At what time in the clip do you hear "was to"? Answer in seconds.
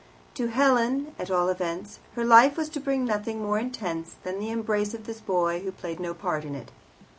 2.57-2.79